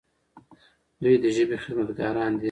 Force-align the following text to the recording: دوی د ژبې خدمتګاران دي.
دوی 1.01 1.15
د 1.23 1.25
ژبې 1.35 1.57
خدمتګاران 1.63 2.31
دي. 2.35 2.39